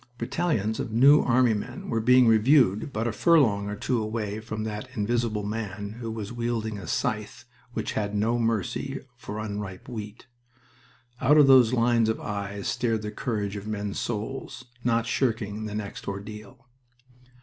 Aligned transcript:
Battalions 0.17 0.79
of 0.79 0.91
New 0.91 1.21
Army 1.21 1.53
men 1.53 1.87
were 1.87 2.01
being 2.01 2.25
reviewed 2.25 2.91
but 2.91 3.07
a 3.07 3.11
furlong 3.11 3.69
or 3.69 3.75
two 3.75 4.01
away 4.01 4.39
from 4.39 4.63
that 4.63 4.89
Invisible 4.95 5.43
Man 5.43 5.97
who 5.99 6.09
was 6.09 6.33
wielding 6.33 6.79
a 6.79 6.87
scythe 6.87 7.45
which 7.73 7.91
had 7.91 8.15
no 8.15 8.39
mercy 8.39 8.99
for 9.15 9.37
unripe 9.37 9.87
wheat. 9.87 10.25
Out 11.21 11.37
of 11.37 11.45
those 11.45 11.71
lines 11.71 12.09
of 12.09 12.19
eyes 12.19 12.67
stared 12.67 13.03
the 13.03 13.11
courage 13.11 13.55
of 13.55 13.67
men's 13.67 13.99
souls, 13.99 14.65
not 14.83 15.05
shirking 15.05 15.65
the 15.65 15.75
next 15.75 16.07
ordeal. 16.07 16.67